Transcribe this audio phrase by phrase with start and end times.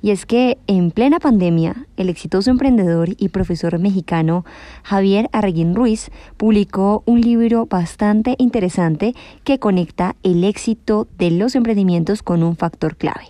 [0.00, 4.44] Y es que en plena pandemia, el exitoso emprendedor y profesor mexicano
[4.84, 12.22] Javier Arreguín Ruiz publicó un libro bastante interesante que conecta el éxito de los emprendimientos
[12.22, 13.24] con un factor clave,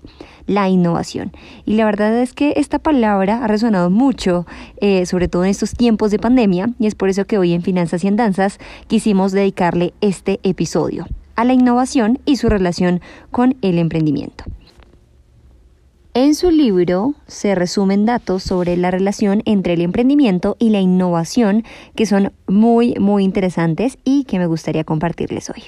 [0.46, 1.32] la innovación.
[1.64, 4.46] Y la verdad es que esta palabra ha resonado mucho,
[4.80, 7.62] eh, sobre todo en estos tiempos de pandemia, y es por eso que hoy en
[7.62, 8.58] Finanzas y Andanzas
[8.88, 14.44] quisimos dedicarle este episodio a la innovación y su relación con el emprendimiento.
[16.20, 21.62] En su libro se resumen datos sobre la relación entre el emprendimiento y la innovación
[21.94, 25.62] que son muy, muy interesantes y que me gustaría compartirles hoy.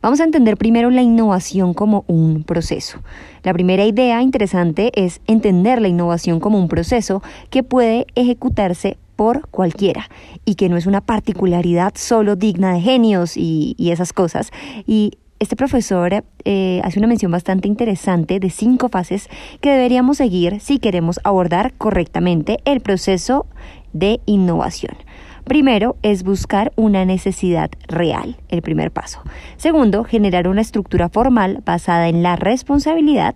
[0.00, 3.02] Vamos a entender primero la innovación como un proceso.
[3.42, 9.48] La primera idea interesante es entender la innovación como un proceso que puede ejecutarse por
[9.48, 10.08] cualquiera
[10.46, 14.50] y que no es una particularidad solo digna de genios y, esas cosas.
[14.86, 19.28] Y este profesor eh, hace una mención bastante interesante de cinco fases
[19.60, 23.46] que deberíamos seguir si queremos abordar correctamente el proceso
[23.92, 24.96] de innovación.
[25.44, 29.20] Primero es buscar una necesidad real, el primer paso.
[29.58, 33.34] Segundo, generar una estructura formal basada en la responsabilidad.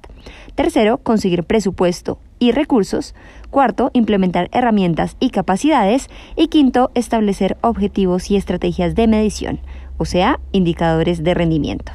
[0.55, 3.15] Tercero, conseguir presupuesto y recursos.
[3.51, 6.09] Cuarto, implementar herramientas y capacidades.
[6.37, 9.61] Y quinto, establecer objetivos y estrategias de medición
[9.99, 11.93] o sea, indicadores de rendimiento.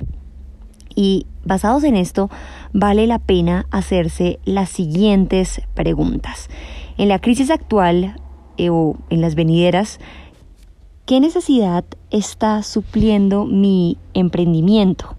[0.95, 2.29] Y basados en esto,
[2.71, 6.49] vale la pena hacerse las siguientes preguntas.
[6.97, 8.15] En la crisis actual
[8.57, 9.99] eh, o en las venideras,
[11.05, 15.15] ¿qué necesidad está supliendo mi emprendimiento?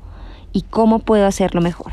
[0.52, 1.92] ¿Y cómo puedo hacerlo mejor?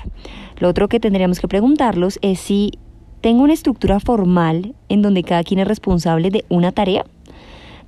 [0.59, 2.73] Lo otro que tendríamos que preguntarlos es si
[3.21, 7.05] tengo una estructura formal en donde cada quien es responsable de una tarea.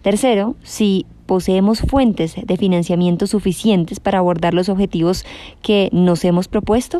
[0.01, 5.25] Tercero, si poseemos fuentes de financiamiento suficientes para abordar los objetivos
[5.61, 7.00] que nos hemos propuesto.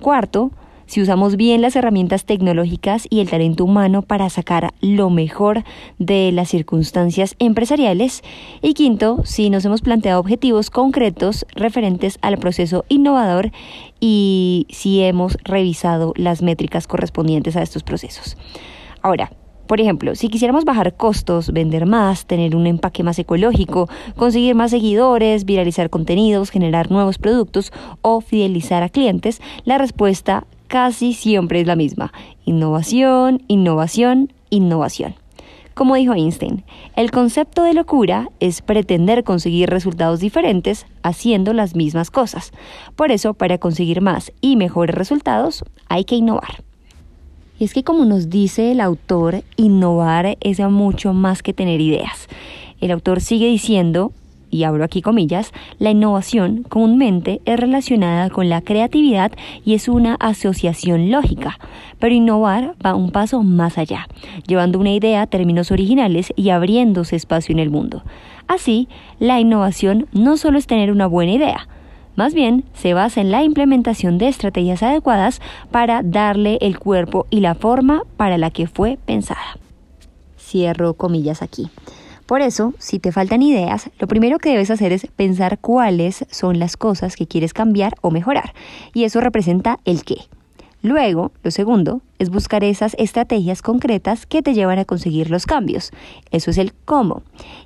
[0.00, 0.50] Cuarto,
[0.88, 5.62] si usamos bien las herramientas tecnológicas y el talento humano para sacar lo mejor
[5.98, 8.22] de las circunstancias empresariales.
[8.62, 13.50] Y quinto, si nos hemos planteado objetivos concretos referentes al proceso innovador
[14.00, 18.38] y si hemos revisado las métricas correspondientes a estos procesos.
[19.02, 19.30] Ahora,
[19.68, 24.70] por ejemplo, si quisiéramos bajar costos, vender más, tener un empaque más ecológico, conseguir más
[24.70, 27.70] seguidores, viralizar contenidos, generar nuevos productos
[28.00, 32.12] o fidelizar a clientes, la respuesta casi siempre es la misma.
[32.46, 35.14] Innovación, innovación, innovación.
[35.74, 36.64] Como dijo Einstein,
[36.96, 42.52] el concepto de locura es pretender conseguir resultados diferentes haciendo las mismas cosas.
[42.96, 46.67] Por eso, para conseguir más y mejores resultados, hay que innovar.
[47.58, 52.28] Y es que como nos dice el autor, innovar es mucho más que tener ideas.
[52.80, 54.12] El autor sigue diciendo,
[54.50, 59.32] y abro aquí comillas, la innovación comúnmente es relacionada con la creatividad
[59.64, 61.58] y es una asociación lógica,
[61.98, 64.06] pero innovar va un paso más allá,
[64.46, 68.04] llevando una idea a términos originales y abriéndose espacio en el mundo.
[68.46, 68.88] Así,
[69.18, 71.68] la innovación no solo es tener una buena idea,
[72.18, 75.40] más bien, se basa en la implementación de estrategias adecuadas
[75.70, 79.56] para darle el cuerpo y la forma para la que fue pensada.
[80.36, 81.70] Cierro comillas aquí.
[82.26, 86.58] Por eso, si te faltan ideas, lo primero que debes hacer es pensar cuáles son
[86.58, 88.52] las cosas que quieres cambiar o mejorar.
[88.94, 90.16] Y eso representa el qué.
[90.82, 95.92] Luego, lo segundo, es buscar esas estrategias concretas que te llevan a conseguir los cambios.
[96.32, 97.22] Eso es el cómo.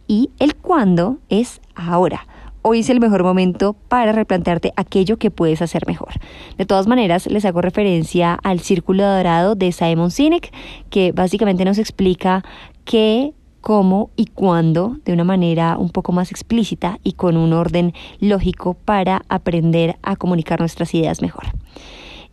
[0.06, 2.26] Y el cuándo es ahora
[2.62, 6.12] hoy es el mejor momento para replantearte aquello que puedes hacer mejor.
[6.56, 10.52] De todas maneras, les hago referencia al círculo dorado de Simon Sinek,
[10.88, 12.44] que básicamente nos explica
[12.84, 17.92] qué, cómo y cuándo de una manera un poco más explícita y con un orden
[18.20, 21.44] lógico para aprender a comunicar nuestras ideas mejor.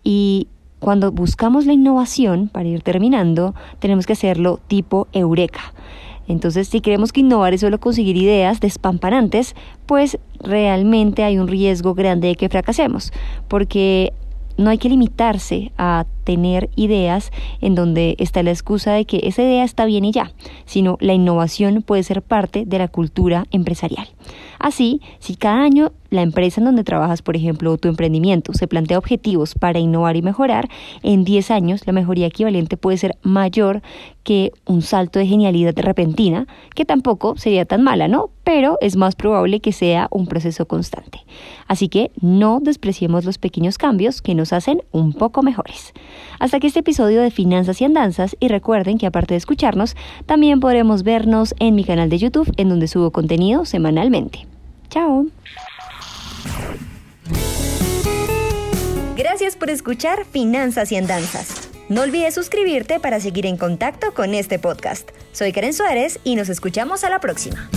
[0.04, 0.48] Y
[0.80, 5.74] cuando buscamos la innovación, para ir terminando, tenemos que hacerlo tipo eureka.
[6.30, 9.56] Entonces, si creemos que innovar es solo conseguir ideas despampanantes,
[9.88, 13.12] pues realmente hay un riesgo grande de que fracasemos,
[13.48, 14.14] porque
[14.56, 19.42] no hay que limitarse a tener ideas en donde está la excusa de que esa
[19.42, 20.32] idea está bien y ya,
[20.66, 24.08] sino la innovación puede ser parte de la cultura empresarial.
[24.60, 29.00] Así, si cada año la empresa en donde trabajas, por ejemplo, tu emprendimiento, se plantea
[29.00, 30.70] objetivos para innovar y mejorar,
[31.02, 33.82] en 10 años la mejoría equivalente puede ser mayor
[34.24, 38.30] que un salto de genialidad repentina, que tampoco sería tan mala, ¿no?
[38.44, 41.22] Pero es más probable que sea un proceso constante.
[41.68, 45.94] Así que no despreciemos los pequeños cambios que nos hacen un poco mejores.
[46.40, 49.96] Hasta aquí este episodio de Finanzas y Andanzas y recuerden que aparte de escucharnos,
[50.26, 54.48] también podremos vernos en mi canal de YouTube en donde subo contenido semanalmente.
[54.90, 55.28] Chao.
[59.18, 61.70] Gracias por escuchar Finanzas y Andanzas.
[61.90, 65.10] No olvides suscribirte para seguir en contacto con este podcast.
[65.32, 67.70] Soy Karen Suárez y nos escuchamos a la próxima.